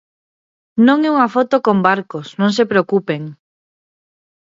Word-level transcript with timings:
Non 0.87 0.97
é 1.07 1.09
unha 1.15 1.31
foto 1.35 1.55
con 1.65 1.77
barcos, 1.87 2.27
non 2.39 2.49
se 2.57 2.63
preocupen. 2.71 3.21